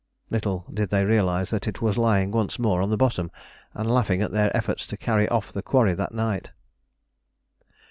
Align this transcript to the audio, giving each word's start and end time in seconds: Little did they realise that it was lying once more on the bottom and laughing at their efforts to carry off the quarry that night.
Little 0.31 0.65
did 0.73 0.89
they 0.89 1.05
realise 1.05 1.51
that 1.51 1.67
it 1.67 1.79
was 1.79 1.95
lying 1.95 2.31
once 2.31 2.57
more 2.57 2.81
on 2.81 2.89
the 2.89 2.97
bottom 2.97 3.29
and 3.75 3.87
laughing 3.87 4.23
at 4.23 4.31
their 4.31 4.49
efforts 4.57 4.87
to 4.87 4.97
carry 4.97 5.29
off 5.29 5.51
the 5.53 5.61
quarry 5.61 5.93
that 5.93 6.11
night. 6.11 6.49